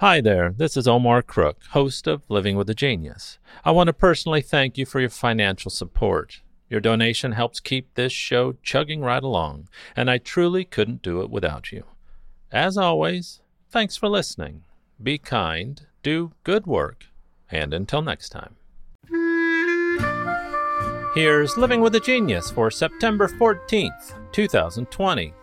Hi 0.00 0.22
there, 0.22 0.54
this 0.56 0.78
is 0.78 0.88
Omar 0.88 1.20
Crook, 1.20 1.58
host 1.72 2.06
of 2.06 2.22
Living 2.30 2.56
with 2.56 2.70
a 2.70 2.74
Genius. 2.74 3.38
I 3.66 3.70
want 3.72 3.88
to 3.88 3.92
personally 3.92 4.40
thank 4.40 4.78
you 4.78 4.86
for 4.86 4.98
your 4.98 5.10
financial 5.10 5.70
support. 5.70 6.40
Your 6.70 6.80
donation 6.80 7.32
helps 7.32 7.60
keep 7.60 7.92
this 7.92 8.10
show 8.10 8.54
chugging 8.62 9.02
right 9.02 9.22
along, 9.22 9.68
and 9.94 10.10
I 10.10 10.16
truly 10.16 10.64
couldn't 10.64 11.02
do 11.02 11.20
it 11.20 11.28
without 11.28 11.70
you. 11.70 11.84
As 12.50 12.78
always, 12.78 13.42
thanks 13.68 13.98
for 13.98 14.08
listening. 14.08 14.62
Be 15.02 15.18
kind, 15.18 15.86
do 16.02 16.32
good 16.44 16.66
work, 16.66 17.04
and 17.50 17.74
until 17.74 18.00
next 18.00 18.30
time. 18.30 18.56
Here's 21.14 21.58
Living 21.58 21.82
with 21.82 21.94
a 21.94 22.00
Genius 22.00 22.50
for 22.50 22.70
September 22.70 23.28
14th, 23.28 24.32
2020. 24.32 25.34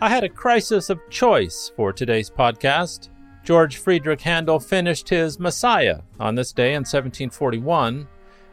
I 0.00 0.08
had 0.08 0.22
a 0.22 0.28
crisis 0.28 0.88
of 0.88 1.00
choice 1.10 1.72
for 1.74 1.92
today's 1.92 2.30
podcast. 2.30 3.08
George 3.46 3.76
Friedrich 3.76 4.22
Handel 4.22 4.58
finished 4.58 5.08
his 5.08 5.38
Messiah 5.38 6.00
on 6.18 6.34
this 6.34 6.52
day 6.52 6.70
in 6.70 6.80
1741. 6.80 8.08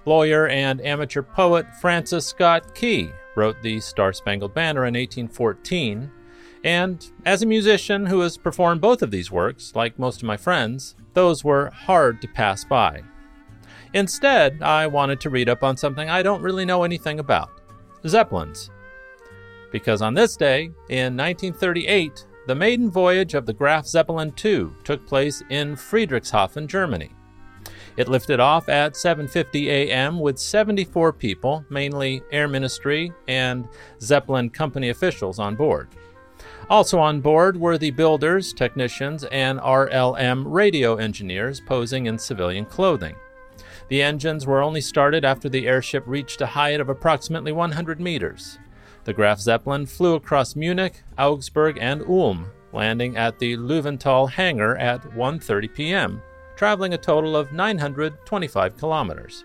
Lawyer 0.05 0.47
and 0.47 0.79
amateur 0.85 1.23
poet 1.23 1.65
Francis 1.81 2.27
Scott 2.27 2.75
Key 2.75 3.09
wrote 3.35 3.59
the 3.63 3.79
Star 3.79 4.13
Spangled 4.13 4.53
Banner 4.53 4.85
in 4.85 4.93
1814. 4.93 6.11
And 6.63 7.11
as 7.25 7.41
a 7.41 7.47
musician 7.47 8.05
who 8.05 8.19
has 8.19 8.37
performed 8.37 8.81
both 8.81 9.01
of 9.01 9.09
these 9.09 9.31
works, 9.31 9.75
like 9.75 9.97
most 9.97 10.21
of 10.21 10.27
my 10.27 10.37
friends, 10.37 10.95
those 11.15 11.43
were 11.43 11.71
hard 11.71 12.21
to 12.21 12.27
pass 12.27 12.63
by. 12.63 13.01
Instead, 13.95 14.61
I 14.61 14.85
wanted 14.85 15.19
to 15.21 15.31
read 15.31 15.49
up 15.49 15.63
on 15.63 15.75
something 15.75 16.07
I 16.07 16.21
don't 16.21 16.43
really 16.43 16.65
know 16.65 16.83
anything 16.83 17.19
about 17.19 17.49
Zeppelins. 18.07 18.69
Because 19.71 20.03
on 20.03 20.13
this 20.13 20.35
day, 20.37 20.65
in 20.89 21.17
1938, 21.17 22.27
the 22.47 22.55
maiden 22.55 22.91
voyage 22.91 23.33
of 23.33 23.45
the 23.45 23.53
Graf 23.53 23.87
Zeppelin 23.87 24.33
II 24.43 24.69
took 24.83 25.05
place 25.07 25.43
in 25.49 25.75
Friedrichshafen, 25.75 26.67
Germany. 26.67 27.11
It 27.95 28.07
lifted 28.07 28.39
off 28.39 28.69
at 28.69 28.93
7:50 28.93 29.67
a.m. 29.67 30.19
with 30.19 30.39
74 30.39 31.13
people, 31.13 31.63
mainly 31.69 32.21
Air 32.31 32.47
Ministry 32.47 33.13
and 33.27 33.67
Zeppelin 34.01 34.49
company 34.49 34.89
officials 34.89 35.39
on 35.39 35.55
board. 35.55 35.89
Also 36.69 36.97
on 36.99 37.21
board 37.21 37.55
were 37.55 37.77
the 37.77 37.91
builders, 37.91 38.53
technicians, 38.53 39.25
and 39.25 39.59
RLM 39.59 40.43
radio 40.45 40.95
engineers 40.95 41.59
posing 41.59 42.07
in 42.07 42.17
civilian 42.17 42.65
clothing. 42.65 43.15
The 43.89 44.01
engines 44.01 44.47
were 44.47 44.63
only 44.63 44.81
started 44.81 45.23
after 45.23 45.49
the 45.49 45.67
airship 45.67 46.03
reached 46.07 46.41
a 46.41 46.47
height 46.47 46.79
of 46.79 46.89
approximately 46.89 47.51
100 47.51 47.99
meters. 47.99 48.57
The 49.05 49.13
Graf 49.13 49.39
Zeppelin 49.39 49.85
flew 49.85 50.15
across 50.15 50.55
Munich, 50.55 51.03
Augsburg, 51.17 51.77
and 51.79 52.01
Ulm, 52.03 52.47
landing 52.71 53.17
at 53.17 53.37
the 53.37 53.57
Löwenthal 53.57 54.29
hangar 54.29 54.77
at 54.77 55.01
1:30 55.11 55.73
p.m., 55.73 56.21
traveling 56.55 56.93
a 56.93 56.97
total 56.97 57.35
of 57.35 57.51
925 57.51 58.77
kilometers. 58.77 59.43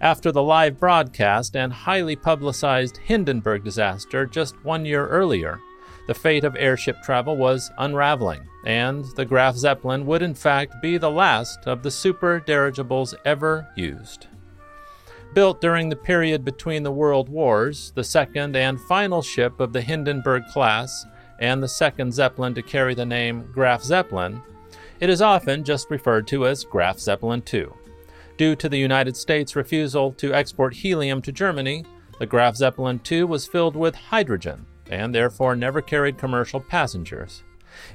After 0.00 0.30
the 0.32 0.42
live 0.42 0.78
broadcast 0.78 1.56
and 1.56 1.72
highly 1.72 2.16
publicized 2.16 2.98
Hindenburg 2.98 3.64
disaster 3.64 4.24
just 4.24 4.64
one 4.64 4.86
year 4.86 5.06
earlier, 5.08 5.58
the 6.06 6.14
fate 6.14 6.44
of 6.44 6.56
airship 6.56 7.02
travel 7.02 7.36
was 7.36 7.70
unraveling, 7.78 8.48
and 8.64 9.04
the 9.16 9.24
Graf 9.24 9.56
Zeppelin 9.56 10.06
would 10.06 10.22
in 10.22 10.34
fact 10.34 10.80
be 10.80 10.96
the 10.96 11.10
last 11.10 11.58
of 11.66 11.82
the 11.82 11.90
super 11.90 12.40
dirigibles 12.40 13.14
ever 13.24 13.68
used. 13.76 14.28
Built 15.32 15.60
during 15.60 15.88
the 15.88 15.96
period 15.96 16.44
between 16.44 16.82
the 16.82 16.90
World 16.90 17.28
Wars, 17.28 17.92
the 17.94 18.02
second 18.02 18.56
and 18.56 18.80
final 18.80 19.22
ship 19.22 19.60
of 19.60 19.72
the 19.72 19.80
Hindenburg 19.80 20.44
class, 20.46 21.06
and 21.38 21.62
the 21.62 21.68
second 21.68 22.12
Zeppelin 22.12 22.54
to 22.54 22.62
carry 22.62 22.94
the 22.94 23.06
name 23.06 23.48
Graf 23.52 23.82
Zeppelin, 23.82 24.42
it 24.98 25.08
is 25.08 25.22
often 25.22 25.64
just 25.64 25.90
referred 25.90 26.26
to 26.26 26.46
as 26.46 26.64
Graf 26.64 26.98
Zeppelin 26.98 27.42
II. 27.52 27.68
Due 28.36 28.56
to 28.56 28.68
the 28.68 28.78
United 28.78 29.16
States' 29.16 29.54
refusal 29.54 30.12
to 30.14 30.34
export 30.34 30.74
helium 30.74 31.22
to 31.22 31.32
Germany, 31.32 31.84
the 32.18 32.26
Graf 32.26 32.56
Zeppelin 32.56 33.00
II 33.10 33.24
was 33.24 33.46
filled 33.46 33.76
with 33.76 33.94
hydrogen 33.94 34.66
and 34.90 35.14
therefore 35.14 35.54
never 35.54 35.80
carried 35.80 36.18
commercial 36.18 36.60
passengers. 36.60 37.44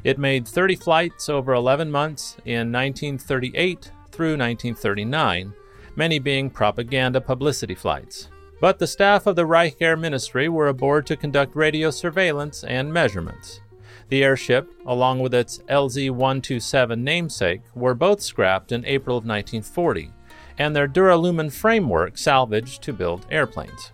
It 0.04 0.18
made 0.18 0.48
30 0.48 0.76
flights 0.78 1.28
over 1.28 1.54
11 1.54 1.92
months 1.92 2.38
in 2.46 2.72
1938 2.72 3.92
through 4.12 4.38
1939, 4.38 5.54
many 5.96 6.20
being 6.20 6.50
propaganda 6.50 7.22
publicity 7.22 7.76
flights. 7.76 8.30
But 8.62 8.80
the 8.80 8.88
staff 8.88 9.28
of 9.28 9.36
the 9.36 9.46
Reich 9.46 9.78
Air 9.82 9.98
Ministry 9.98 10.50
were 10.50 10.68
aboard 10.68 11.06
to 11.08 11.18
conduct 11.18 11.56
radio 11.56 11.92
surveillance 11.92 12.64
and 12.64 12.92
measurements. 12.92 13.62
The 14.10 14.24
airship, 14.24 14.70
along 14.86 15.20
with 15.20 15.34
its 15.34 15.60
LZ 15.70 16.12
127 16.12 17.04
namesake, 17.04 17.62
were 17.74 17.96
both 17.96 18.22
scrapped 18.22 18.72
in 18.72 18.86
April 18.86 19.18
of 19.18 19.26
1940, 19.26 20.12
and 20.58 20.76
their 20.76 20.88
duralumin 20.88 21.52
framework 21.52 22.18
salvaged 22.18 22.82
to 22.84 22.94
build 22.94 23.26
airplanes. 23.30 23.92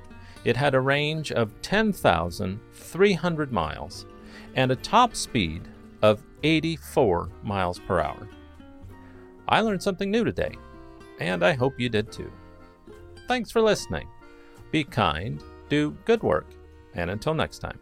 it 0.45 0.57
had 0.57 0.75
a 0.75 0.81
range 0.81 1.31
of 1.33 1.61
10,300 1.61 3.53
miles 3.53 4.07
and 4.55 4.71
a 4.71 4.77
top 4.77 5.15
speed 5.15 5.69
of 6.01 6.25
84 6.43 7.29
miles 7.43 7.79
per 7.79 8.01
hour. 8.01 8.27
I 9.51 9.61
learned 9.61 9.83
something 9.83 10.11
new 10.11 10.25
today, 10.25 10.55
and 11.19 11.45
I 11.45 11.53
hope 11.53 11.79
you 11.79 11.89
did 11.89 12.13
too. 12.13 12.31
Thanks 13.27 13.51
for 13.51 13.61
listening. 13.61 14.09
Be 14.71 14.85
kind, 14.85 15.43
do 15.69 15.97
good 16.05 16.23
work, 16.23 16.47
and 16.95 17.11
until 17.11 17.35
next 17.35 17.59
time. 17.59 17.79